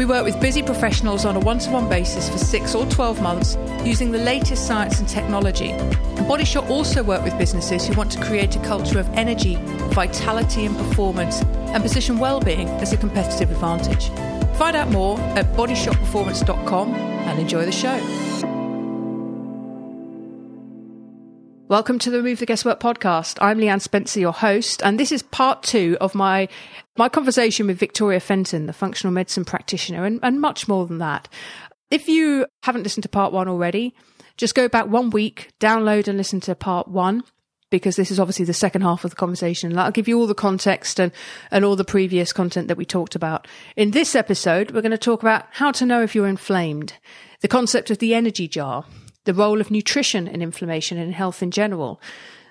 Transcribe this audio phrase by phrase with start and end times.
[0.00, 3.20] We work with busy professionals on a one to one basis for six or 12
[3.20, 5.72] months using the latest science and technology.
[5.72, 6.26] And
[6.70, 9.56] also work with businesses who want to create a culture of energy,
[9.92, 14.08] vitality, and performance and position well-being as a competitive advantage.
[14.56, 18.29] Find out more at bodyshotperformance.com and enjoy the show.
[21.70, 23.38] Welcome to the Remove the Guesswork podcast.
[23.40, 26.48] I'm Leanne Spencer, your host, and this is part two of my
[26.96, 31.28] my conversation with Victoria Fenton, the functional medicine practitioner, and, and much more than that.
[31.88, 33.94] If you haven't listened to part one already,
[34.36, 37.22] just go back one week, download and listen to part one
[37.70, 39.78] because this is obviously the second half of the conversation.
[39.78, 41.12] I'll give you all the context and,
[41.52, 43.46] and all the previous content that we talked about.
[43.76, 46.94] In this episode, we're going to talk about how to know if you're inflamed,
[47.42, 48.86] the concept of the energy jar,
[49.24, 52.00] the role of nutrition in inflammation and health in general,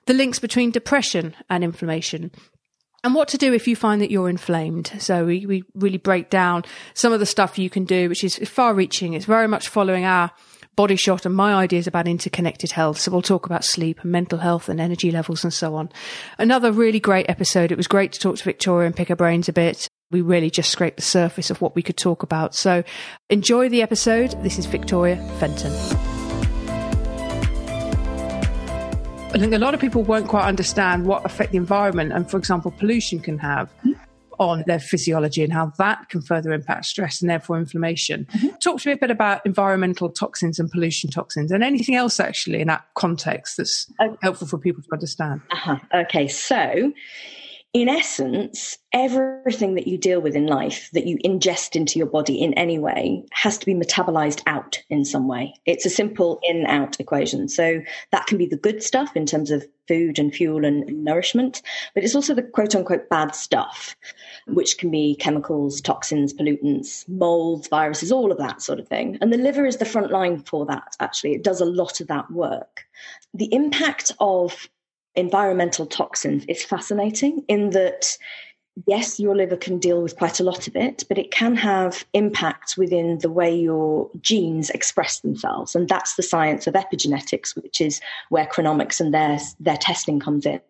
[0.06, 2.32] the links between depression and inflammation,
[3.04, 4.92] and what to do if you find that you're inflamed.
[5.00, 8.38] So we, we really break down some of the stuff you can do, which is
[8.50, 9.14] far reaching.
[9.14, 10.32] It's very much following our
[10.76, 13.00] body shot and my ideas about interconnected health.
[13.00, 15.90] So we'll talk about sleep and mental health and energy levels and so on.
[16.38, 17.72] Another really great episode.
[17.72, 19.88] It was great to talk to Victoria and pick her brains a bit.
[20.12, 22.56] We really just scraped the surface of what we could talk about.
[22.56, 22.84] So
[23.30, 24.32] enjoy the episode.
[24.42, 26.09] This is Victoria Fenton.
[29.32, 32.38] I think a lot of people won't quite understand what effect the environment and, for
[32.38, 33.70] example, pollution can have
[34.40, 38.26] on their physiology and how that can further impact stress and therefore inflammation.
[38.34, 38.48] Mm-hmm.
[38.64, 42.62] Talk to me a bit about environmental toxins and pollution toxins and anything else actually
[42.62, 44.16] in that context that's okay.
[44.24, 45.42] helpful for people to understand.
[45.52, 45.78] Uh-huh.
[45.94, 46.92] Okay, so
[47.72, 52.42] in essence, everything that you deal with in life that you ingest into your body
[52.42, 55.54] in any way has to be metabolized out in some way.
[55.68, 57.48] It's a simple in out equation.
[57.48, 57.82] So
[58.12, 61.62] that can be the good stuff in terms of food and fuel and nourishment,
[61.94, 63.96] but it's also the quote unquote bad stuff,
[64.48, 69.18] which can be chemicals, toxins, pollutants, molds, viruses, all of that sort of thing.
[69.22, 71.34] And the liver is the front line for that, actually.
[71.34, 72.86] It does a lot of that work.
[73.36, 74.70] The impact of
[75.16, 78.18] environmental toxins is fascinating in that
[78.88, 82.06] yes, your liver can deal with quite a lot of it, but it can have
[82.14, 85.76] impacts within the way your genes express themselves.
[85.76, 88.00] And that's the science of epigenetics, which is
[88.30, 90.62] where Chronomics and their, their testing comes in.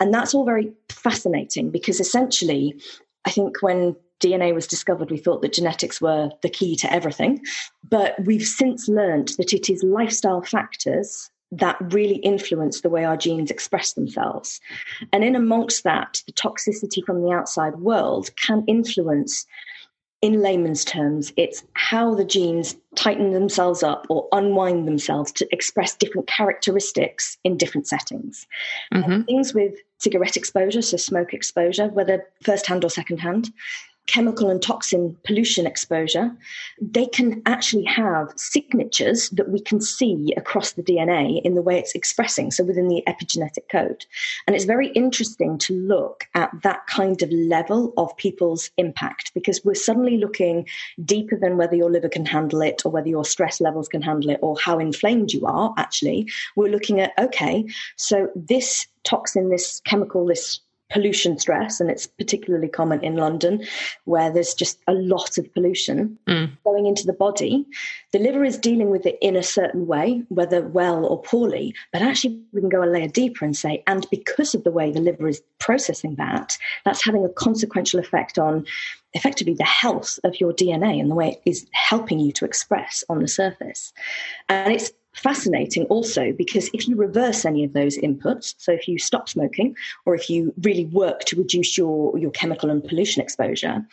[0.00, 2.80] And that's all very fascinating because essentially,
[3.24, 7.40] I think when DNA was discovered, we thought that genetics were the key to everything.
[7.88, 13.16] But we've since learned that it is lifestyle factors that really influence the way our
[13.16, 14.60] genes express themselves.
[15.12, 19.46] And in amongst that, the toxicity from the outside world can influence,
[20.20, 25.94] in layman's terms, it's how the genes tighten themselves up or unwind themselves to express
[25.94, 28.46] different characteristics in different settings.
[28.92, 29.22] Mm-hmm.
[29.22, 33.50] things with cigarette exposure, so smoke exposure, whether first hand or second hand,
[34.08, 36.34] chemical and toxin pollution exposure,
[36.80, 41.78] they can actually have signatures that we can see across the DNA in the way
[41.78, 44.04] it's expressing, so within the epigenetic code.
[44.46, 49.64] And it's very interesting to look at that kind of level of people's impact because
[49.64, 50.66] we're suddenly looking
[51.04, 54.30] deeper than whether your liver can handle it or whether your stress levels can handle
[54.30, 56.26] it or how inflamed you are, actually.
[56.56, 62.68] We're looking at, okay, so this toxin, this chemical, this pollution stress, and it's particularly
[62.68, 63.64] common in London
[64.04, 66.50] where there's just a lot of pollution mm.
[66.64, 67.66] going into the body.
[68.12, 72.02] The liver is dealing with it in a certain way, whether well or poorly, but
[72.02, 75.00] actually we can go a layer deeper and say, and because of the way the
[75.00, 78.64] liver is processing that, that's having a consequential effect on
[79.14, 83.02] effectively the health of your DNA and the way it is helping you to express
[83.08, 83.92] on the surface.
[84.48, 88.98] And it's fascinating also because if you reverse any of those inputs, so if you
[88.98, 89.76] stop smoking
[90.06, 93.84] or if you really work to reduce your, your chemical and pollution exposure,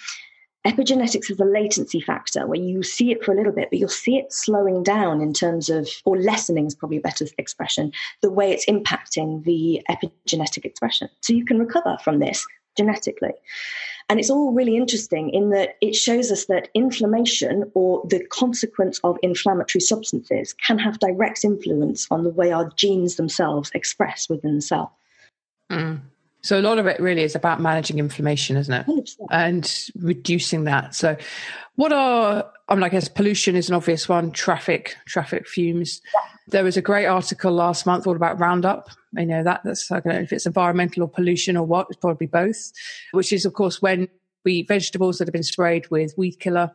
[0.66, 3.88] epigenetics is a latency factor where you see it for a little bit, but you'll
[3.88, 7.92] see it slowing down in terms of, or lessening is probably a better expression,
[8.22, 11.08] the way it's impacting the epigenetic expression.
[11.22, 12.46] So you can recover from this
[12.76, 13.34] genetically.
[14.08, 19.00] And it's all really interesting in that it shows us that inflammation or the consequence
[19.04, 24.56] of inflammatory substances can have direct influence on the way our genes themselves express within
[24.56, 24.96] the cell.
[25.72, 26.02] Mm.
[26.46, 28.86] So a lot of it really is about managing inflammation, isn't it?
[28.86, 29.16] 100%.
[29.32, 30.94] And reducing that.
[30.94, 31.18] So
[31.74, 36.02] what are I mean, I guess pollution is an obvious one, traffic, traffic fumes.
[36.48, 38.90] There was a great article last month all about Roundup.
[39.14, 42.00] You know, that that's I don't know if it's environmental or pollution or what, it's
[42.00, 42.72] probably both,
[43.12, 44.08] which is of course when
[44.44, 46.72] we eat vegetables that have been sprayed with weed killer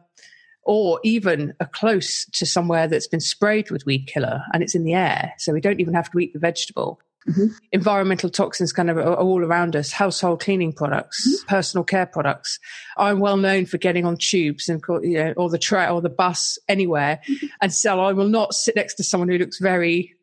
[0.65, 4.83] or even are close to somewhere that's been sprayed with weed killer and it's in
[4.83, 5.33] the air.
[5.39, 7.01] So we don't even have to eat the vegetable.
[7.29, 7.47] Mm-hmm.
[7.73, 11.49] Environmental toxins kind of are all around us, household cleaning products, mm-hmm.
[11.49, 12.59] personal care products.
[12.97, 16.09] I'm well known for getting on tubes and you know, or the train or the
[16.09, 17.21] bus anywhere.
[17.29, 17.47] Mm-hmm.
[17.61, 20.15] And so I will not sit next to someone who looks very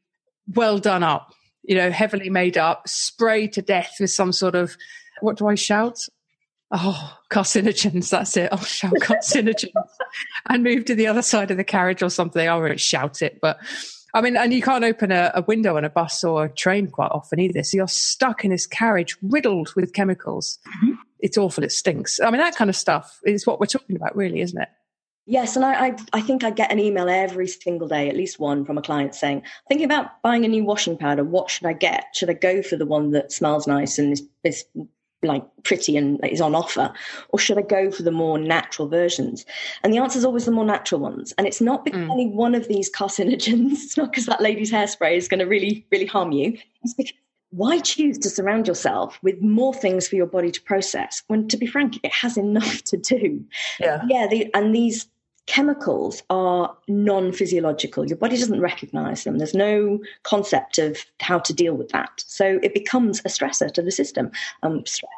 [0.55, 1.33] well done up,
[1.63, 4.75] you know, heavily made up, sprayed to death with some sort of,
[5.21, 5.99] what do I shout?
[6.71, 8.49] Oh, carcinogens, that's it.
[8.51, 9.71] I'll shout carcinogens
[10.49, 12.47] and move to the other side of the carriage or something.
[12.47, 13.59] I won't shout it, but
[14.17, 16.87] I mean, and you can't open a, a, window on a bus or a train
[16.87, 17.61] quite often either.
[17.61, 20.57] So you're stuck in this carriage riddled with chemicals.
[20.67, 20.93] Mm-hmm.
[21.19, 21.63] It's awful.
[21.63, 22.19] It stinks.
[22.19, 24.69] I mean, that kind of stuff is what we're talking about, really, isn't it?
[25.27, 28.39] Yes, and I, I, I think I get an email every single day, at least
[28.39, 31.73] one from a client saying, thinking about buying a new washing powder, what should I
[31.73, 32.05] get?
[32.15, 34.65] Should I go for the one that smells nice and is, is
[35.23, 36.93] like pretty and is on offer
[37.29, 39.45] or should i go for the more natural versions?
[39.83, 41.33] And the answer is always the more natural ones.
[41.37, 42.11] And it's not because mm.
[42.11, 45.85] any one of these carcinogens it's not because that lady's hairspray is going to really
[45.91, 46.57] really harm you.
[46.83, 47.13] It's because
[47.51, 51.57] why choose to surround yourself with more things for your body to process when to
[51.57, 53.43] be frank it has enough to do?
[53.79, 54.03] Yeah.
[54.07, 55.07] Yeah the, and these
[55.47, 58.05] chemicals are non physiological.
[58.05, 59.37] Your body doesn't recognize them.
[59.37, 62.23] There's no concept of how to deal with that.
[62.27, 64.29] So it becomes a stressor to the system.
[64.61, 65.11] Um, stress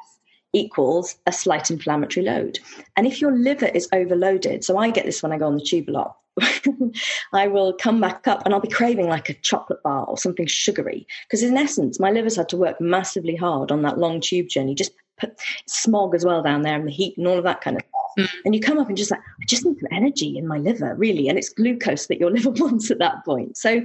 [0.54, 2.60] equals a slight inflammatory load.
[2.96, 5.64] And if your liver is overloaded, so I get this when I go on the
[5.64, 6.16] tube a lot.
[7.34, 10.48] I will come back up and I'll be craving like a chocolate bar or something
[10.48, 11.06] sugary.
[11.28, 14.74] Because in essence, my liver's had to work massively hard on that long tube journey,
[14.74, 15.38] just put
[15.68, 18.30] smog as well down there and the heat and all of that kind of Mm.
[18.46, 20.96] And you come up and just like, I just need some energy in my liver,
[20.96, 21.28] really.
[21.28, 23.58] And it's glucose that your liver wants at that point.
[23.58, 23.84] So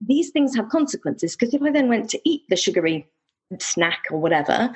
[0.00, 3.06] these things have consequences because if I then went to eat the sugary
[3.58, 4.72] snack or whatever,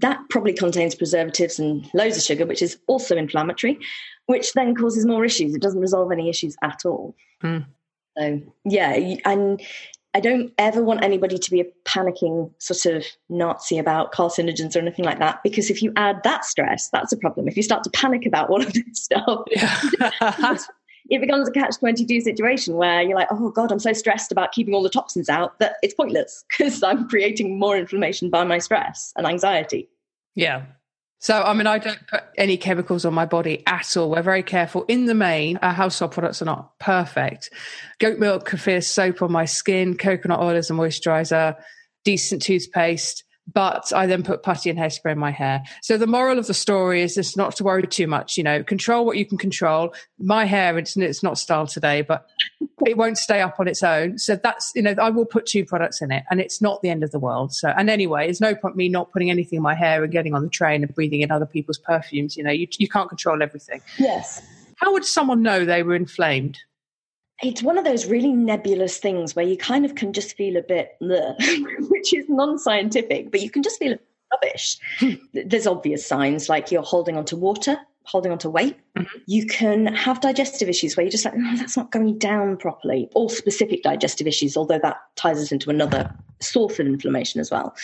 [0.00, 3.78] that probably contains preservatives and loads of sugar, which is also inflammatory,
[4.26, 5.54] which then causes more issues.
[5.54, 7.14] It doesn't resolve any issues at all.
[7.42, 7.66] Mm.
[8.18, 9.60] So, yeah, and
[10.14, 14.78] I don't ever want anybody to be a panicking sort of Nazi about carcinogens or
[14.78, 17.48] anything like that, because if you add that stress, that's a problem.
[17.48, 20.56] If you start to panic about all of this stuff, yeah.
[21.10, 24.52] it becomes a catch 22 situation where you're like, oh God, I'm so stressed about
[24.52, 28.58] keeping all the toxins out that it's pointless because I'm creating more inflammation by my
[28.58, 29.88] stress and anxiety.
[30.36, 30.62] Yeah.
[31.24, 34.10] So, I mean, I don't put any chemicals on my body at all.
[34.10, 34.84] We're very careful.
[34.88, 37.48] In the main, our household products are not perfect.
[37.98, 41.56] Goat milk, kefir soap on my skin, coconut oil as a moisturizer,
[42.04, 45.62] decent toothpaste, but I then put putty and hairspray in my hair.
[45.82, 48.36] So the moral of the story is just not to worry too much.
[48.36, 49.94] You know, control what you can control.
[50.18, 52.26] My hair, it's, it's not styled today, but
[52.86, 54.18] it won't stay up on its own.
[54.18, 56.90] So that's, you know, I will put two products in it and it's not the
[56.90, 57.52] end of the world.
[57.52, 60.34] So, and anyway, there's no point me not putting anything in my hair and getting
[60.34, 62.36] on the train and breathing in other people's perfumes.
[62.36, 63.82] You know, you, you can't control everything.
[63.98, 64.42] Yes.
[64.76, 66.58] How would someone know they were inflamed?
[67.42, 70.62] It's one of those really nebulous things where you kind of can just feel a
[70.62, 73.96] bit, which is non scientific, but you can just feel
[74.32, 74.78] rubbish.
[75.32, 78.76] There's obvious signs like you're holding on to water, holding on to weight.
[78.96, 79.18] Mm-hmm.
[79.26, 83.08] You can have digestive issues where you're just like, oh, that's not going down properly,
[83.14, 87.74] or specific digestive issues, although that ties us into another source of inflammation as well.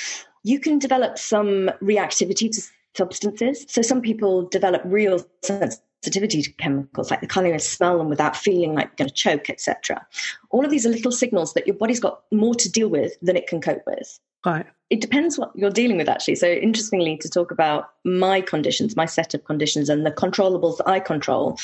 [0.43, 2.63] You can develop some reactivity to
[2.97, 3.67] substances.
[3.69, 8.09] So some people develop real sense sensitivity to chemicals, like the kind of smell them
[8.09, 10.07] without feeling like you're going to choke, etc.
[10.51, 13.37] All of these are little signals that your body's got more to deal with than
[13.37, 14.19] it can cope with.
[14.45, 14.67] Right.
[14.89, 16.37] It depends what you're dealing with, actually.
[16.37, 20.89] So, interestingly, to talk about my conditions, my set of conditions, and the controllables that
[20.89, 21.59] I control,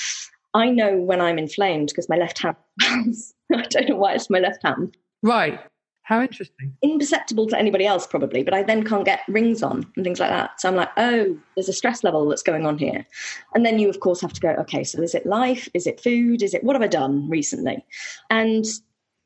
[0.52, 2.57] I know when I'm inflamed because my left hand.
[2.83, 4.97] I don't know why it's my left hand.
[5.23, 5.61] Right.
[6.07, 6.73] How interesting.
[6.83, 10.31] Imperceptible to anybody else, probably, but I then can't get rings on and things like
[10.31, 10.61] that.
[10.61, 13.05] So I'm like, oh, there's a stress level that's going on here.
[13.57, 15.69] And then you, of course, have to go, okay, so is it life?
[15.75, 16.45] Is it food?
[16.45, 17.85] Is it what have I done recently?
[18.31, 18.65] And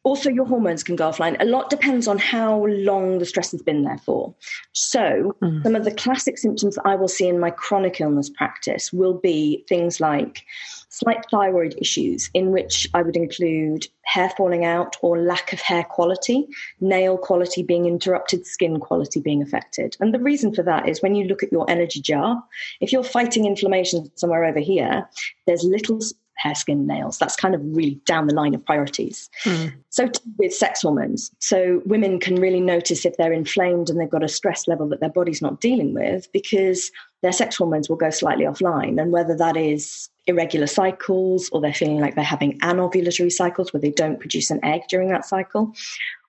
[0.02, 1.36] also, your hormones can go offline.
[1.40, 4.34] A lot depends on how long the stress has been there for.
[4.72, 5.62] So, mm.
[5.62, 9.64] some of the classic symptoms I will see in my chronic illness practice will be
[9.68, 10.42] things like
[10.88, 15.84] slight thyroid issues, in which I would include hair falling out or lack of hair
[15.84, 16.46] quality,
[16.80, 19.98] nail quality being interrupted, skin quality being affected.
[20.00, 22.42] And the reason for that is when you look at your energy jar,
[22.80, 25.06] if you're fighting inflammation somewhere over here,
[25.46, 26.00] there's little
[26.40, 27.18] hair, skin, nails.
[27.18, 29.28] That's kind of really down the line of priorities.
[29.44, 29.72] Mm.
[29.90, 34.24] So with sex hormones, so women can really notice if they're inflamed and they've got
[34.24, 36.90] a stress level that their body's not dealing with because
[37.22, 39.00] their sex hormones will go slightly offline.
[39.00, 43.80] And whether that is irregular cycles or they're feeling like they're having anovulatory cycles where
[43.80, 45.72] they don't produce an egg during that cycle,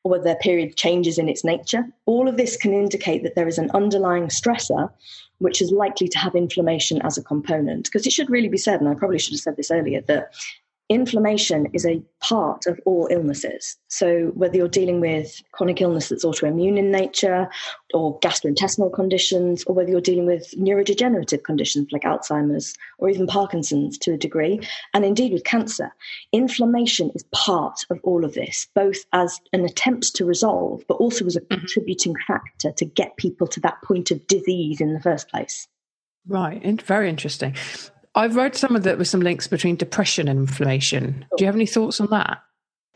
[0.03, 1.85] or whether their period changes in its nature.
[2.05, 4.89] All of this can indicate that there is an underlying stressor
[5.41, 7.85] which is likely to have inflammation as a component.
[7.85, 10.33] Because it should really be said, and I probably should have said this earlier, that
[10.91, 13.77] inflammation is a part of all illnesses.
[13.87, 17.49] So, whether you're dealing with chronic illness that's autoimmune in nature,
[17.93, 23.97] or gastrointestinal conditions, or whether you're dealing with neurodegenerative conditions like Alzheimer's or even Parkinson's
[23.99, 24.59] to a degree,
[24.93, 25.91] and indeed with cancer,
[26.33, 31.25] inflammation is part of all of this, both as an attempt to resolve, but also
[31.25, 31.59] as a mm-hmm.
[31.59, 35.67] contributing factor to get people to that point of disease in the first place.
[36.27, 37.55] Right, and very interesting.
[38.13, 41.25] I've read some of that with some links between depression and inflammation.
[41.37, 42.43] Do you have any thoughts on that?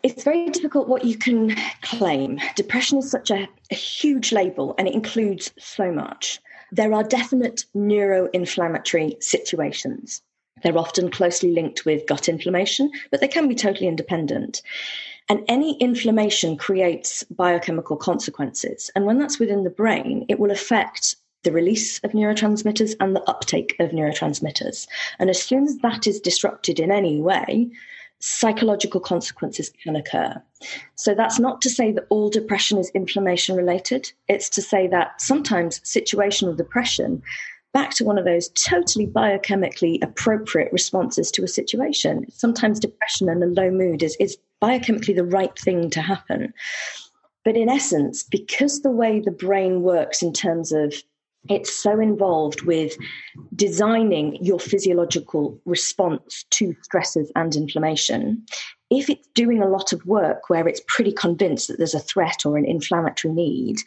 [0.03, 2.39] It's very difficult what you can claim.
[2.55, 6.39] Depression is such a, a huge label and it includes so much.
[6.72, 10.22] There are definite neuroinflammatory situations.
[10.63, 14.62] They're often closely linked with gut inflammation, but they can be totally independent.
[15.27, 18.91] And any inflammation creates biochemical consequences.
[18.95, 21.15] And when that's within the brain, it will affect
[21.46, 24.88] the release of neurotransmitters and the uptake of neurotransmitters.
[25.20, 27.70] And as soon as that is disrupted in any way,
[28.20, 30.42] psychological consequences can occur.
[30.96, 34.12] So that's not to say that all depression is inflammation related.
[34.28, 37.22] It's to say that sometimes situational depression,
[37.74, 42.25] back to one of those totally biochemically appropriate responses to a situation.
[42.32, 46.54] Sometimes depression and a low mood is, is biochemically the right thing to happen.
[47.44, 50.96] But in essence, because the way the brain works in terms of
[51.50, 52.96] it's so involved with
[53.56, 58.46] designing your physiological response to stresses and inflammation.
[58.90, 62.46] If it's doing a lot of work where it's pretty convinced that there's a threat
[62.46, 63.78] or an inflammatory need,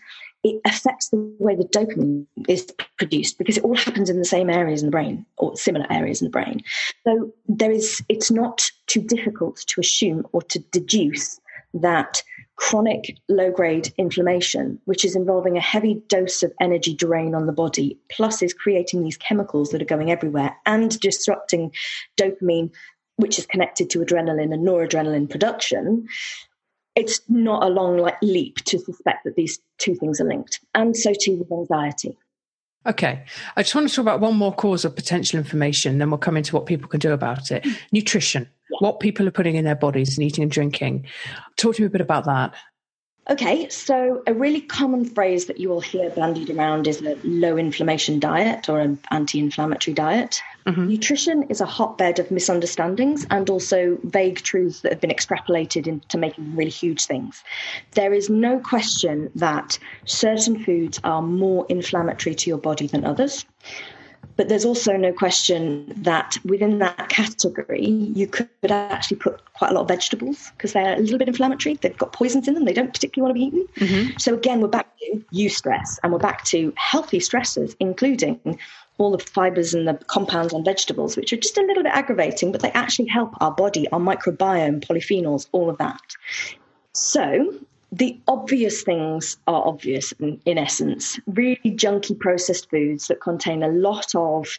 [0.44, 4.48] it affects the way the dopamine is produced because it all happens in the same
[4.48, 6.62] areas in the brain or similar areas in the brain.
[7.04, 11.40] So there is it's not too difficult to assume or to deduce
[11.74, 12.22] that
[12.56, 17.52] chronic low grade inflammation, which is involving a heavy dose of energy drain on the
[17.52, 21.72] body, plus is creating these chemicals that are going everywhere and disrupting
[22.16, 22.70] dopamine,
[23.16, 26.06] which is connected to adrenaline and noradrenaline production.
[26.96, 30.96] It's not a long like, leap to suspect that these two things are linked, and
[30.96, 32.18] so too with anxiety.
[32.86, 33.24] Okay.
[33.54, 36.36] I just want to talk about one more cause of potential inflammation, then we'll come
[36.36, 37.62] into what people can do about it.
[37.62, 37.78] Mm.
[37.92, 38.48] Nutrition
[38.80, 41.06] what people are putting in their bodies and eating and drinking.
[41.56, 42.54] Talk to me a bit about that.
[43.30, 47.58] Okay, so a really common phrase that you will hear bandied around is a low
[47.58, 50.40] inflammation diet or an anti inflammatory diet.
[50.66, 50.88] Mm-hmm.
[50.88, 56.16] Nutrition is a hotbed of misunderstandings and also vague truths that have been extrapolated into
[56.16, 57.44] making really huge things.
[57.92, 63.44] There is no question that certain foods are more inflammatory to your body than others.
[64.38, 69.74] But there's also no question that within that category, you could actually put quite a
[69.74, 71.74] lot of vegetables because they're a little bit inflammatory.
[71.74, 72.64] They've got poisons in them.
[72.64, 73.88] They don't particularly want to be eaten.
[73.88, 74.18] Mm-hmm.
[74.18, 78.60] So again, we're back to eustress and we're back to healthy stressors, including
[78.98, 82.52] all the fibers and the compounds on vegetables, which are just a little bit aggravating,
[82.52, 86.00] but they actually help our body, our microbiome, polyphenols, all of that.
[86.92, 87.54] So
[87.92, 91.18] the obvious things are obvious in, in, essence.
[91.26, 94.58] Really junky processed foods that contain a lot of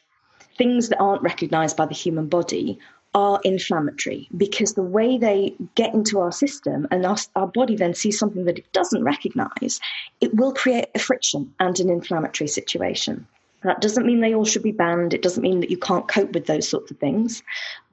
[0.58, 2.80] things that aren't recognized by the human body
[3.16, 7.94] are inflammatory because the way they get into our system and our, our body then
[7.94, 9.80] sees something that it doesn't recognize,
[10.22, 13.26] it will create a friction and an inflammatory situation.
[13.64, 15.14] That doesn't mean they all should be banned.
[15.14, 17.44] It doesn't mean that you can't cope with those sorts of things.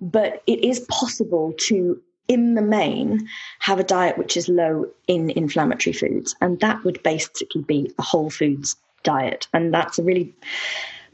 [0.00, 3.28] But it is possible to in the main,
[3.58, 6.34] have a diet which is low in inflammatory foods.
[6.40, 9.46] And that would basically be a whole foods diet.
[9.52, 10.34] And that's a really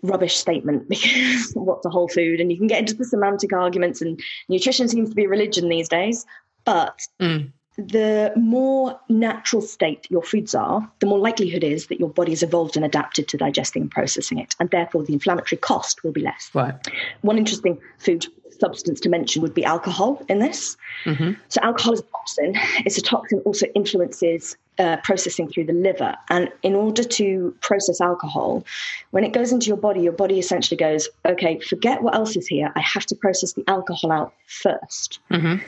[0.02, 2.40] rubbish statement because what's a whole food?
[2.40, 5.68] And you can get into the semantic arguments, and nutrition seems to be a religion
[5.68, 6.26] these days.
[6.64, 7.50] But mm.
[7.76, 12.42] the more natural state your foods are, the more likelihood is that your body has
[12.42, 14.54] evolved and adapted to digesting and processing it.
[14.60, 16.50] And therefore, the inflammatory cost will be less.
[16.54, 16.74] Right.
[17.22, 18.26] One interesting food
[18.58, 20.76] substance to mention would be alcohol in this.
[21.04, 21.32] Mm-hmm.
[21.48, 22.54] So, alcohol is a toxin.
[22.84, 26.14] It's a toxin also influences uh, processing through the liver.
[26.28, 28.64] And in order to process alcohol,
[29.10, 32.46] when it goes into your body, your body essentially goes, okay, forget what else is
[32.46, 32.72] here.
[32.74, 35.64] I have to process the alcohol out 1st mm-hmm.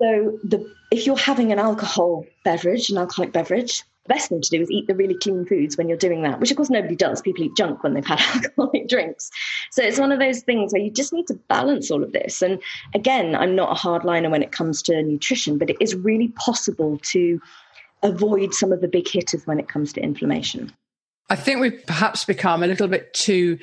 [0.00, 4.60] So, the, if you're having an alcohol beverage, an alcoholic beverage, best thing to do
[4.60, 7.20] is eat the really clean foods when you're doing that, which of course nobody does.
[7.20, 9.30] People eat junk when they've had alcoholic drinks.
[9.70, 12.42] So it's one of those things where you just need to balance all of this.
[12.42, 12.60] And
[12.94, 16.98] again, I'm not a hardliner when it comes to nutrition, but it is really possible
[17.12, 17.40] to
[18.02, 20.72] avoid some of the big hitters when it comes to inflammation.
[21.30, 23.58] I think we've perhaps become a little bit too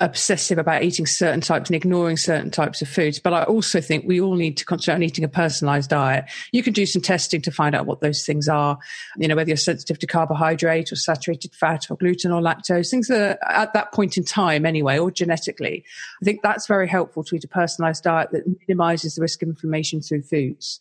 [0.00, 3.18] obsessive about eating certain types and ignoring certain types of foods.
[3.18, 6.24] But I also think we all need to concentrate on eating a personalized diet.
[6.52, 8.78] You can do some testing to find out what those things are,
[9.18, 13.08] you know, whether you're sensitive to carbohydrate or saturated fat or gluten or lactose, things
[13.08, 15.84] that are at that point in time anyway, or genetically.
[16.22, 19.50] I think that's very helpful to eat a personalized diet that minimizes the risk of
[19.50, 20.80] inflammation through foods.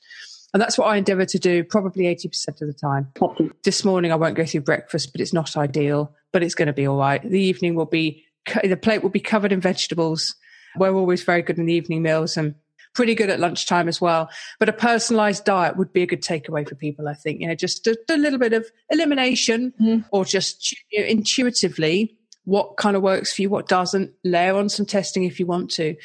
[0.53, 3.11] And that's what I endeavor to do probably 80% of the time.
[3.63, 6.73] This morning, I won't go through breakfast, but it's not ideal, but it's going to
[6.73, 7.21] be all right.
[7.21, 8.23] The evening will be,
[8.63, 10.35] the plate will be covered in vegetables.
[10.75, 12.55] We're always very good in the evening meals and
[12.93, 14.29] pretty good at lunchtime as well.
[14.59, 17.41] But a personalized diet would be a good takeaway for people, I think.
[17.41, 20.05] You know, just a, a little bit of elimination mm.
[20.11, 24.11] or just you know, intuitively what kind of works for you, what doesn't.
[24.23, 25.95] Layer on some testing if you want to,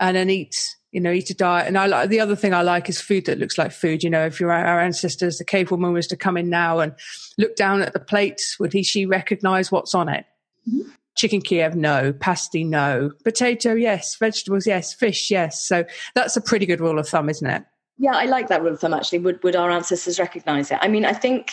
[0.00, 0.56] and then eat
[0.92, 1.66] you know, eat a diet.
[1.66, 4.04] And I like the other thing I like is food that looks like food.
[4.04, 6.92] You know, if you're our ancestors, the cave woman was to come in now and
[7.38, 10.26] look down at the plates, would he, she recognize what's on it?
[10.68, 10.90] Mm-hmm.
[11.14, 12.12] Chicken Kiev, no.
[12.12, 13.10] Pasty, no.
[13.24, 14.16] Potato, yes.
[14.16, 14.94] Vegetables, yes.
[14.94, 15.66] Fish, yes.
[15.66, 15.84] So
[16.14, 17.64] that's a pretty good rule of thumb, isn't it?
[17.98, 19.18] Yeah, I like that rule of thumb actually.
[19.20, 20.78] Would would our ancestors recognize it?
[20.80, 21.52] I mean, I think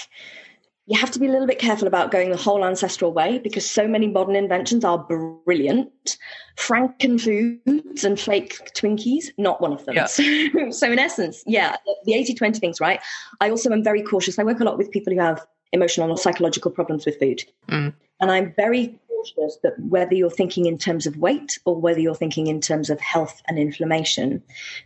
[0.89, 3.69] you have to be a little bit careful about going the whole ancestral way because
[3.69, 6.17] so many modern inventions are brilliant.
[6.57, 9.95] Franken foods and fake Twinkies, not one of them.
[9.95, 10.05] Yeah.
[10.05, 10.23] So,
[10.71, 12.99] so, in essence, yeah, the 80 20 things, right?
[13.39, 14.39] I also am very cautious.
[14.39, 17.43] I work a lot with people who have emotional or psychological problems with food.
[17.67, 17.93] Mm.
[18.19, 22.15] And I'm very cautious that whether you're thinking in terms of weight or whether you're
[22.15, 24.41] thinking in terms of health and inflammation,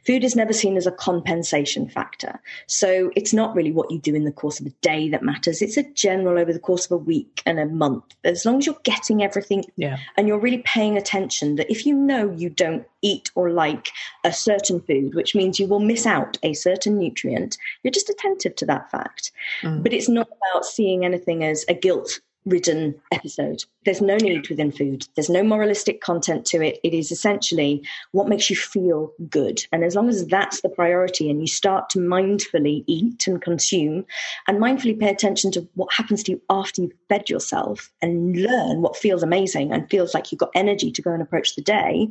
[0.06, 2.40] food is never seen as a compensation factor.
[2.68, 5.62] So it's not really what you do in the course of a day that matters.
[5.62, 8.04] It's a general over the course of a week and a month.
[8.24, 9.98] As long as you're getting everything yeah.
[10.18, 13.90] and you're really paying attention that if you know you don't eat or like
[14.24, 18.56] a certain food, which means you will miss out a certain nutrient, you're just attentive
[18.56, 19.32] to that fact.
[19.62, 19.84] Mm.
[19.84, 23.64] But it's not about seeing anything as a guilt ridden episode.
[23.86, 25.08] There's no need within food.
[25.16, 26.80] There's no moralistic content to it.
[26.84, 29.66] It is essentially what makes you feel good.
[29.72, 34.06] And as long as that's the priority and you start to mindfully eat and consume
[34.48, 38.82] and mindfully pay attention to what happens to you after you've fed yourself and learn
[38.82, 42.08] what feels amazing and feels like you've got energy to go and approach the day,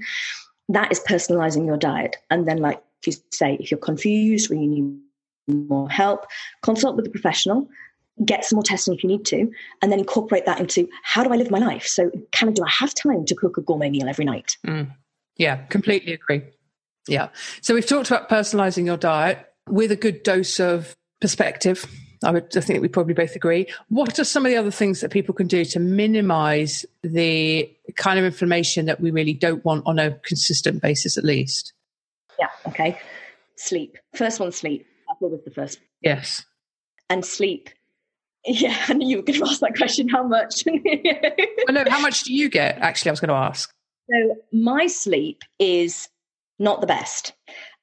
[0.68, 2.16] that is personalizing your diet.
[2.30, 4.98] And then, like you say, if you're confused or you need
[5.68, 6.26] more help,
[6.62, 7.68] consult with a professional
[8.25, 11.33] get some more testing if you need to, and then incorporate that into how do
[11.33, 11.87] I live my life?
[11.87, 14.57] So, kind of, do I have time to cook a gourmet meal every night?
[14.66, 14.92] Mm.
[15.37, 16.42] Yeah, completely agree.
[17.09, 17.29] Yeah.
[17.61, 21.87] So, we've talked about personalizing your diet with a good dose of perspective.
[22.25, 23.66] I would I think we probably both agree.
[23.88, 28.18] What are some of the other things that people can do to minimize the kind
[28.18, 31.72] of inflammation that we really don't want on a consistent basis, at least?
[32.38, 32.48] Yeah.
[32.68, 33.01] Okay.
[33.57, 33.98] Sleep.
[34.14, 34.87] First one, sleep.
[35.20, 35.81] That was the first.
[36.01, 36.44] Yes.
[37.11, 37.70] And sleep
[38.46, 40.09] yeah, I knew you were going to ask that question.
[40.09, 40.64] How much?
[40.66, 40.74] well,
[41.70, 42.78] no, how much do you get?
[42.78, 43.72] Actually, I was going to ask.
[44.11, 46.09] So my sleep is
[46.59, 47.33] not the best,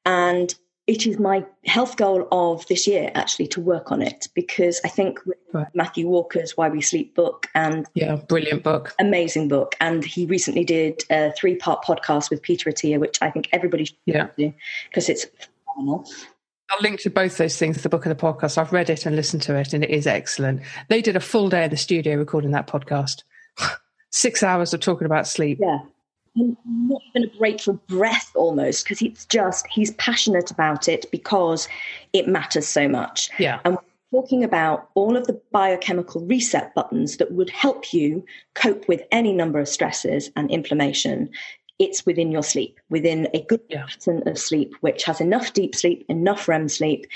[0.05, 0.53] and
[0.89, 4.87] it is my health goal of this year actually to work on it because I
[4.87, 5.19] think
[5.53, 5.67] right.
[5.75, 10.65] Matthew Walker's Why We Sleep book and yeah, brilliant book, amazing book, and he recently
[10.65, 14.27] did a three part podcast with Peter Attia, which I think everybody should yeah.
[14.37, 14.53] do
[14.89, 15.25] because it's
[15.75, 16.09] phenomenal.
[16.71, 18.57] I'll link to both those things, the book and the podcast.
[18.57, 20.61] I've read it and listened to it, and it is excellent.
[20.87, 23.23] They did a full day in the studio recording that podcast.
[24.11, 25.59] Six hours of talking about sleep.
[25.61, 25.79] Yeah.
[26.35, 31.05] And not even a break for breath almost, because it's just, he's passionate about it
[31.11, 31.67] because
[32.13, 33.29] it matters so much.
[33.39, 33.59] Yeah.
[33.65, 33.77] And
[34.11, 38.23] talking about all of the biochemical reset buttons that would help you
[38.55, 41.29] cope with any number of stresses and inflammation
[41.79, 43.85] it's within your sleep, within a good yeah.
[43.85, 47.07] pattern of sleep, which has enough deep sleep, enough REM sleep,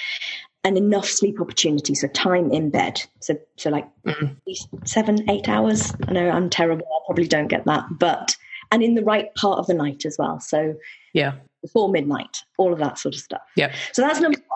[0.63, 1.93] and enough sleep opportunity.
[1.93, 3.01] So time in bed.
[3.19, 4.85] So so like mm-hmm.
[4.85, 5.93] seven, eight hours.
[6.07, 6.85] I know I'm terrible.
[6.85, 8.35] I probably don't get that, but
[8.71, 10.39] and in the right part of the night as well.
[10.39, 10.75] So
[11.13, 13.41] yeah, before midnight, all of that sort of stuff.
[13.55, 13.73] Yeah.
[13.91, 14.52] So that's number one.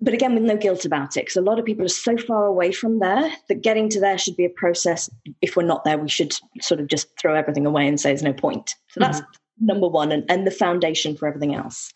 [0.00, 2.44] But again, with no guilt about it, because a lot of people are so far
[2.44, 5.08] away from there that getting to there should be a process.
[5.40, 8.22] If we're not there, we should sort of just throw everything away and say there's
[8.22, 8.74] no point.
[8.88, 9.66] So that's mm-hmm.
[9.66, 11.92] number one and, and the foundation for everything else.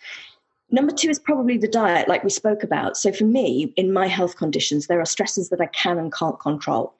[0.71, 2.97] Number two is probably the diet, like we spoke about.
[2.97, 6.39] So for me, in my health conditions, there are stresses that I can and can't
[6.41, 6.95] control.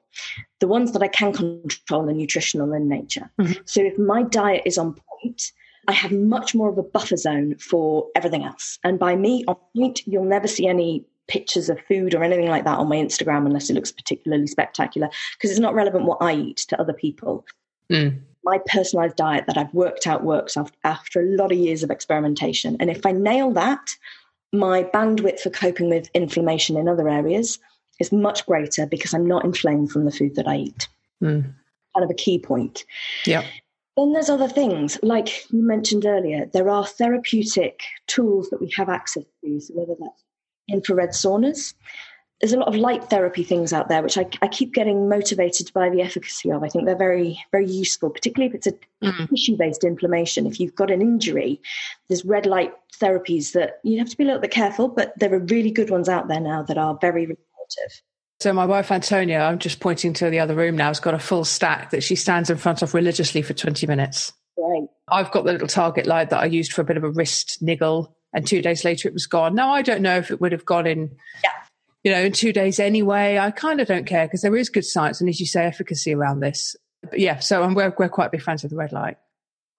[0.59, 3.31] The ones that I can control are nutritional in nature.
[3.39, 3.61] Mm-hmm.
[3.65, 5.51] So if my diet is on point,
[5.91, 8.79] I have much more of a buffer zone for everything else.
[8.83, 12.65] And by me on point, you'll never see any pictures of food or anything like
[12.65, 16.33] that on my Instagram unless it looks particularly spectacular because it's not relevant what I
[16.33, 17.45] eat to other people.
[17.91, 18.19] Mm.
[18.43, 22.75] My personalized diet that I've worked out works after a lot of years of experimentation.
[22.79, 23.95] And if I nail that,
[24.51, 27.59] my bandwidth for coping with inflammation in other areas
[27.99, 30.87] is much greater because I'm not inflamed from the food that I eat.
[31.21, 31.53] Mm.
[31.95, 32.83] Kind of a key point.
[33.25, 33.45] Yeah.
[34.01, 38.89] Then there's other things, like you mentioned earlier, there are therapeutic tools that we have
[38.89, 39.59] access to.
[39.59, 40.23] So whether that's
[40.67, 41.75] infrared saunas,
[42.39, 45.71] there's a lot of light therapy things out there, which I, I, keep getting motivated
[45.71, 46.63] by the efficacy of.
[46.63, 49.29] I think they're very, very useful, particularly if it's a mm.
[49.29, 50.47] tissue based inflammation.
[50.47, 51.61] If you've got an injury,
[52.07, 55.31] there's red light therapies that you have to be a little bit careful, but there
[55.31, 58.01] are really good ones out there now that are very restorative.
[58.41, 61.19] So my wife Antonia, I'm just pointing to the other room now, has got a
[61.19, 64.33] full stack that she stands in front of religiously for 20 minutes.
[64.57, 64.87] Right.
[65.09, 67.59] I've got the little target light that I used for a bit of a wrist
[67.61, 69.53] niggle, and two days later it was gone.
[69.53, 71.51] Now I don't know if it would have gone in, yeah.
[72.03, 73.37] you know, in two days anyway.
[73.37, 76.11] I kind of don't care because there is good science and, as you say, efficacy
[76.11, 76.75] around this.
[77.03, 79.17] But yeah, so and we're we're quite big fans of the red light.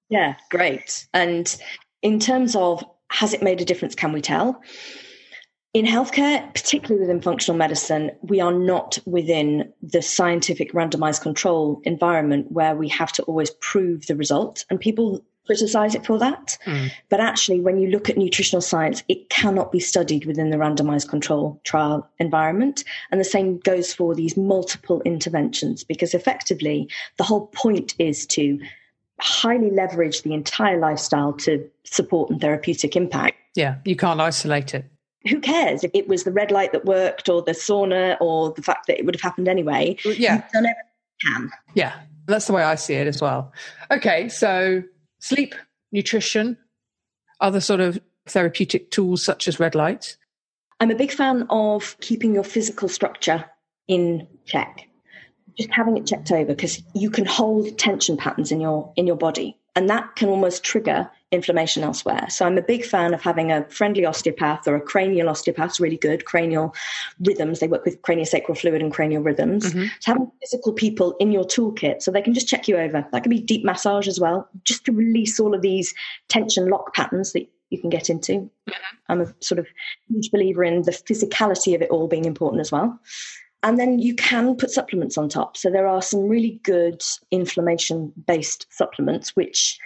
[0.08, 1.08] Yeah, great.
[1.12, 1.52] And
[2.00, 3.96] in terms of has it made a difference?
[3.96, 4.62] Can we tell?
[5.74, 12.52] In healthcare, particularly within functional medicine, we are not within the scientific randomized control environment
[12.52, 14.66] where we have to always prove the result.
[14.68, 16.58] And people criticize it for that.
[16.66, 16.90] Mm.
[17.08, 21.08] But actually, when you look at nutritional science, it cannot be studied within the randomized
[21.08, 22.84] control trial environment.
[23.10, 28.60] And the same goes for these multiple interventions, because effectively, the whole point is to
[29.20, 33.36] highly leverage the entire lifestyle to support and therapeutic impact.
[33.54, 34.84] Yeah, you can't isolate it
[35.28, 38.62] who cares if it was the red light that worked or the sauna or the
[38.62, 39.96] fact that it would have happened anyway?
[40.04, 40.34] Yeah.
[40.34, 41.50] You've done everything can.
[41.74, 41.94] Yeah,
[42.26, 43.52] that's the way I see it as well.
[43.90, 44.82] Okay, so
[45.20, 45.54] sleep,
[45.90, 46.58] nutrition,
[47.40, 50.16] other sort of therapeutic tools such as red light.
[50.80, 53.44] I'm a big fan of keeping your physical structure
[53.88, 54.88] in check.
[55.56, 59.16] Just having it checked over because you can hold tension patterns in your in your
[59.16, 62.28] body and that can almost trigger inflammation elsewhere.
[62.28, 65.96] So I'm a big fan of having a friendly osteopath or a cranial osteopath, really
[65.96, 66.74] good cranial
[67.20, 67.58] rhythms.
[67.58, 69.72] They work with craniosacral fluid and cranial rhythms.
[69.72, 69.86] Mm-hmm.
[70.00, 73.06] So having physical people in your toolkit so they can just check you over.
[73.10, 75.94] That can be deep massage as well, just to release all of these
[76.28, 78.32] tension lock patterns that you can get into.
[78.32, 78.96] Mm-hmm.
[79.08, 79.66] I'm a sort of
[80.08, 83.00] huge believer in the physicality of it all being important as well.
[83.62, 85.56] And then you can put supplements on top.
[85.56, 89.78] So there are some really good inflammation based supplements, which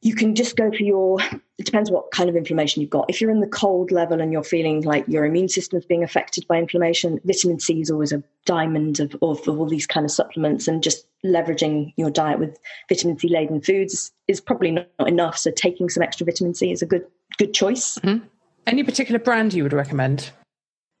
[0.00, 1.20] you can just go for your,
[1.58, 3.06] it depends what kind of inflammation you've got.
[3.08, 6.04] If you're in the cold level and you're feeling like your immune system is being
[6.04, 10.06] affected by inflammation, vitamin C is always a diamond of, of, of all these kind
[10.06, 10.68] of supplements.
[10.68, 12.58] And just leveraging your diet with
[12.88, 15.36] vitamin C laden foods is, probably not enough.
[15.36, 17.04] So taking some extra vitamin C is a good,
[17.36, 17.98] good choice.
[17.98, 18.24] Mm-hmm.
[18.68, 20.30] Any particular brand you would recommend?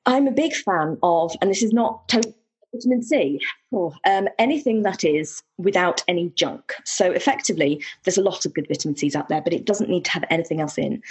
[0.06, 2.34] I'm a big fan of, and this is not total
[2.72, 6.74] vitamin C, or um, anything that is without any junk.
[6.84, 10.04] So effectively, there's a lot of good vitamin C's out there, but it doesn't need
[10.06, 11.02] to have anything else in.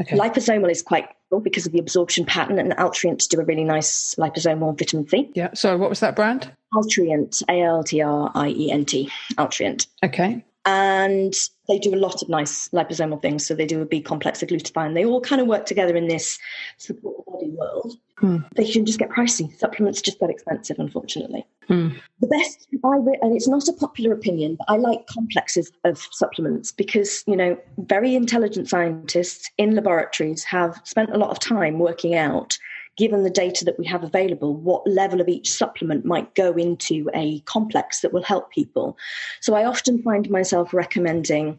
[0.00, 0.16] Okay.
[0.16, 4.14] Liposomal is quite cool because of the absorption pattern, and Altrient do a really nice
[4.16, 5.30] liposomal vitamin C.
[5.34, 5.50] Yeah.
[5.54, 6.52] So what was that brand?
[6.74, 9.86] Altrient, A L T R I E N T, Altrient.
[10.04, 11.34] Okay and
[11.66, 13.46] they do a lot of nice liposomal things.
[13.46, 14.92] So they do a B complex, a glutathione.
[14.92, 16.38] They all kind of work together in this
[16.76, 17.96] support body world.
[18.18, 18.38] Hmm.
[18.54, 19.56] They can just get pricey.
[19.58, 21.46] Supplements just get expensive, unfortunately.
[21.68, 21.88] Hmm.
[22.20, 26.06] The best, I re- and it's not a popular opinion, but I like complexes of
[26.10, 31.78] supplements because you know very intelligent scientists in laboratories have spent a lot of time
[31.78, 32.58] working out
[32.98, 37.08] given the data that we have available, what level of each supplement might go into
[37.14, 38.98] a complex that will help people.
[39.40, 41.58] So I often find myself recommending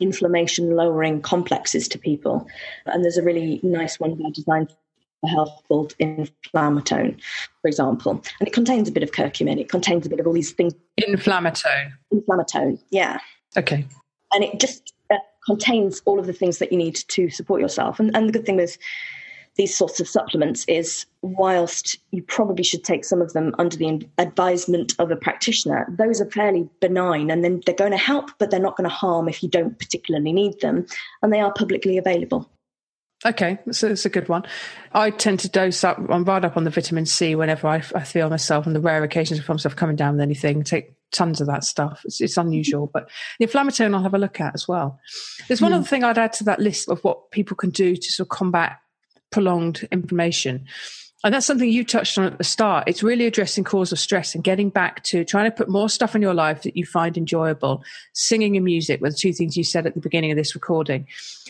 [0.00, 2.46] inflammation lowering complexes to people.
[2.86, 4.66] And there's a really nice one by Design
[5.20, 7.20] for Health called Inflammatone,
[7.62, 8.22] for example.
[8.40, 10.74] And it contains a bit of curcumin, it contains a bit of all these things.
[11.00, 11.92] Inflammatone.
[12.12, 13.18] Inflammatone, yeah.
[13.56, 13.86] Okay.
[14.32, 18.00] And it just uh, contains all of the things that you need to support yourself.
[18.00, 18.76] And, and the good thing with
[19.56, 24.06] these sorts of supplements is whilst you probably should take some of them under the
[24.18, 28.50] advisement of a practitioner, those are fairly benign and then they're going to help, but
[28.50, 30.86] they're not going to harm if you don't particularly need them.
[31.22, 32.50] And they are publicly available.
[33.26, 34.44] Okay, so it's a good one.
[34.92, 38.02] I tend to dose up, I'm right up on the vitamin C whenever I, I
[38.02, 41.40] feel myself, on the rare occasions I find myself coming down with anything, take tons
[41.42, 42.00] of that stuff.
[42.06, 44.98] It's, it's unusual, but the inflammatone I'll have a look at as well.
[45.48, 45.76] There's one mm.
[45.76, 48.30] other thing I'd add to that list of what people can do to sort of
[48.30, 48.78] combat
[49.30, 50.66] prolonged inflammation.
[51.22, 52.84] And that's something you touched on at the start.
[52.86, 56.16] It's really addressing cause of stress and getting back to trying to put more stuff
[56.16, 57.84] in your life that you find enjoyable.
[58.14, 61.06] Singing and music were the two things you said at the beginning of this recording.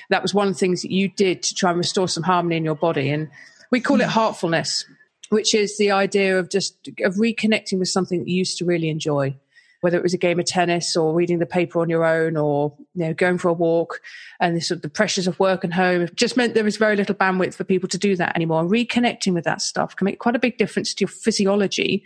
[0.08, 2.56] That was one of the things that you did to try and restore some harmony
[2.56, 3.10] in your body.
[3.10, 3.28] And
[3.70, 4.10] We call it hmm.
[4.10, 4.84] heartfulness,
[5.28, 8.88] which is the idea of just of reconnecting with something that you used to really
[8.88, 9.36] enjoy
[9.80, 12.74] whether it was a game of tennis or reading the paper on your own or
[12.94, 14.00] you know going for a walk.
[14.40, 16.96] And the sort of the pressures of work and home just meant there was very
[16.96, 18.60] little bandwidth for people to do that anymore.
[18.60, 22.04] And reconnecting with that stuff can make quite a big difference to your physiology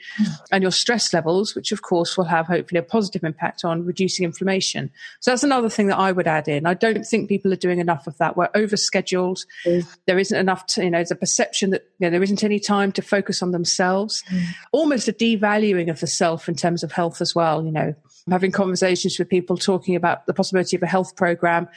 [0.50, 4.24] and your stress levels which of course will have hopefully a positive impact on reducing
[4.24, 4.90] inflammation.
[5.20, 6.66] So that's another thing that i would add in.
[6.66, 8.37] I don't think people are doing enough of that.
[8.37, 9.44] We're overscheduled.
[9.64, 9.96] Mm.
[10.06, 12.58] there isn't enough to, you know there's a perception that you know, there isn't any
[12.58, 14.22] time to focus on themselves.
[14.30, 14.44] Mm.
[14.72, 17.94] almost a devaluing of the self in terms of health as well you know,
[18.27, 21.68] I'm having conversations with people talking about the possibility of a health program.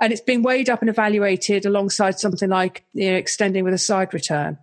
[0.00, 3.78] And it's being weighed up and evaluated alongside something like you know, extending with a
[3.78, 4.58] side return.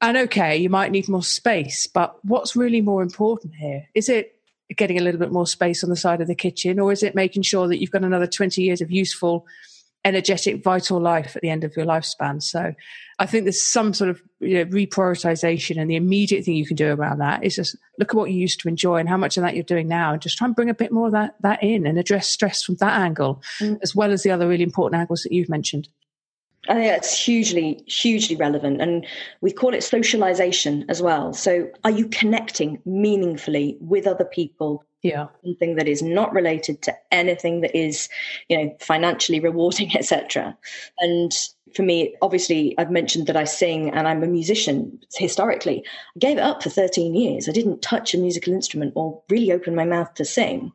[0.00, 3.86] And okay, you might need more space, but what's really more important here?
[3.94, 4.34] Is it
[4.76, 7.14] getting a little bit more space on the side of the kitchen, or is it
[7.14, 9.46] making sure that you've got another 20 years of useful
[10.04, 12.42] energetic, vital life at the end of your lifespan.
[12.42, 12.74] So
[13.18, 16.76] I think there's some sort of you know, reprioritization and the immediate thing you can
[16.76, 19.36] do around that is just look at what you used to enjoy and how much
[19.36, 21.36] of that you're doing now and just try and bring a bit more of that,
[21.40, 23.78] that in and address stress from that angle, mm.
[23.82, 25.88] as well as the other really important angles that you've mentioned.
[26.68, 28.80] I think it's hugely, hugely relevant.
[28.80, 29.04] And
[29.40, 31.32] we call it socialization as well.
[31.32, 35.26] So, are you connecting meaningfully with other people yeah.
[35.44, 38.08] Something that is not related to anything that is
[38.48, 40.56] you know financially rewarding etc
[41.00, 41.32] and
[41.74, 45.84] for me obviously i've mentioned that i sing and i'm a musician historically.
[46.16, 47.48] I gave it up for 13 years.
[47.48, 50.72] I didn't touch a musical instrument or really open my mouth to sing.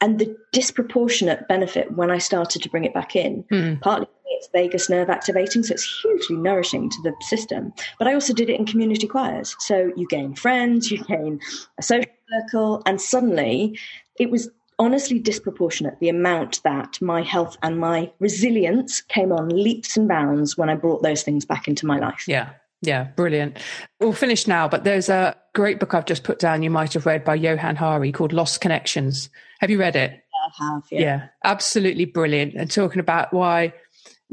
[0.00, 3.80] And the disproportionate benefit when i started to bring it back in mm.
[3.80, 7.72] partly it's vagus nerve activating so it's hugely nourishing to the system.
[7.98, 9.54] But i also did it in community choirs.
[9.60, 11.40] So you gain friends you gain
[11.78, 13.78] a social circle, and suddenly
[14.18, 19.96] it was honestly disproportionate the amount that my health and my resilience came on leaps
[19.96, 22.24] and bounds when I brought those things back into my life.
[22.26, 22.50] Yeah.
[22.84, 23.58] Yeah, brilliant.
[24.00, 27.06] We'll finish now, but there's a great book I've just put down you might have
[27.06, 29.30] read by Johann Hari called Lost Connections.
[29.60, 30.10] Have you read it?
[30.10, 31.00] I have, yeah.
[31.00, 32.54] Yeah, absolutely brilliant.
[32.54, 33.72] And talking about why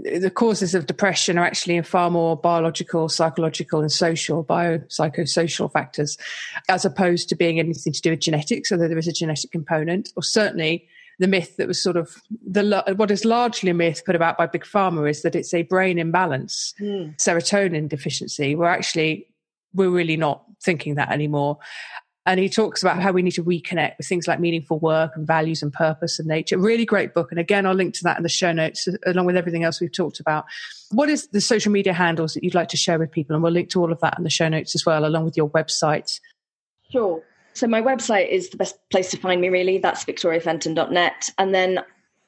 [0.03, 6.17] the causes of depression are actually in far more biological, psychological, and social, biopsychosocial factors,
[6.67, 10.09] as opposed to being anything to do with genetics, although there is a genetic component,
[10.15, 10.87] or certainly
[11.19, 14.47] the myth that was sort of the what is largely a myth put about by
[14.47, 17.15] big pharma is that it's a brain imbalance, mm.
[17.17, 18.55] serotonin deficiency.
[18.55, 19.27] We're actually
[19.73, 21.59] we're really not thinking that anymore.
[22.29, 25.25] And he talks about how we need to reconnect with things like meaningful work and
[25.25, 26.59] values and purpose and nature.
[26.59, 27.31] Really great book.
[27.31, 29.81] And again, I'll link to that in the show notes uh, along with everything else
[29.81, 30.45] we've talked about.
[30.91, 33.33] What is the social media handles that you'd like to share with people?
[33.35, 35.37] And we'll link to all of that in the show notes as well, along with
[35.37, 36.19] your website.
[36.91, 37.23] Sure.
[37.53, 39.79] So my website is the best place to find me, really.
[39.79, 41.31] That's victoriafenton.net.
[41.39, 41.79] And then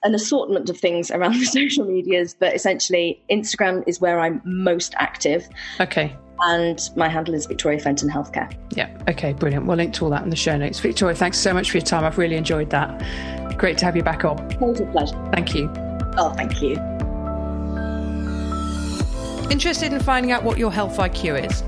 [0.03, 4.95] an assortment of things around the social medias, but essentially Instagram is where I'm most
[4.97, 5.47] active.
[5.79, 8.53] Okay and my handle is Victoria Fenton Healthcare.
[8.71, 9.67] Yeah, okay, brilliant.
[9.67, 10.79] We'll link to all that in the show notes.
[10.79, 12.03] Victoria, thanks so much for your time.
[12.03, 13.57] I've really enjoyed that.
[13.57, 14.49] Great to have you back on.
[14.49, 15.29] Total pleasure.
[15.31, 15.69] Thank you.
[16.17, 16.73] Oh, thank you.
[19.51, 21.61] Interested in finding out what your health IQ is?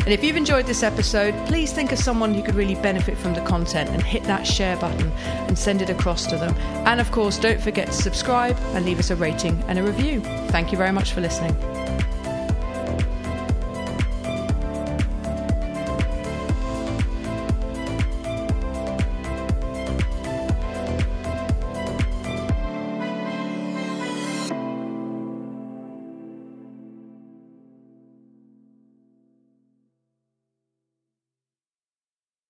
[0.00, 3.34] And if you've enjoyed this episode, please think of someone who could really benefit from
[3.34, 5.12] the content and hit that share button
[5.46, 6.54] and send it across to them.
[6.86, 10.20] And of course, don't forget to subscribe and leave us a rating and a review.
[10.48, 11.54] Thank you very much for listening.